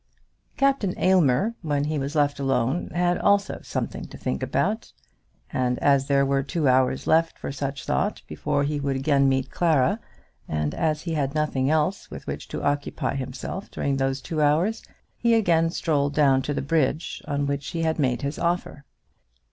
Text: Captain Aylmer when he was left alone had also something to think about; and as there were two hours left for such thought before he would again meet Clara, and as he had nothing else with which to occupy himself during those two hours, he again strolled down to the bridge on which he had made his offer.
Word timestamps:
Captain 0.57 0.97
Aylmer 0.97 1.53
when 1.61 1.83
he 1.83 1.99
was 1.99 2.15
left 2.15 2.39
alone 2.39 2.89
had 2.89 3.19
also 3.19 3.59
something 3.61 4.03
to 4.05 4.17
think 4.17 4.41
about; 4.41 4.93
and 5.53 5.77
as 5.77 6.07
there 6.07 6.25
were 6.25 6.41
two 6.41 6.67
hours 6.67 7.05
left 7.05 7.37
for 7.37 7.51
such 7.51 7.85
thought 7.85 8.23
before 8.27 8.63
he 8.63 8.79
would 8.79 8.95
again 8.95 9.29
meet 9.29 9.51
Clara, 9.51 9.99
and 10.47 10.73
as 10.73 11.03
he 11.03 11.13
had 11.13 11.35
nothing 11.35 11.69
else 11.69 12.09
with 12.09 12.25
which 12.25 12.47
to 12.47 12.63
occupy 12.63 13.13
himself 13.13 13.69
during 13.69 13.97
those 13.97 14.21
two 14.21 14.41
hours, 14.41 14.81
he 15.19 15.35
again 15.35 15.69
strolled 15.69 16.15
down 16.15 16.41
to 16.41 16.53
the 16.55 16.63
bridge 16.63 17.21
on 17.27 17.45
which 17.45 17.67
he 17.67 17.83
had 17.83 17.99
made 17.99 18.23
his 18.23 18.39
offer. 18.39 18.85